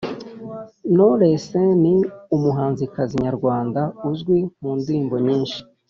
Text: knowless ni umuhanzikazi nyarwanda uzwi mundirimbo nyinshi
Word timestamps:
knowless 0.93 1.45
ni 1.81 1.93
umuhanzikazi 2.35 3.15
nyarwanda 3.25 3.81
uzwi 4.09 4.39
mundirimbo 4.61 5.15
nyinshi 5.25 5.59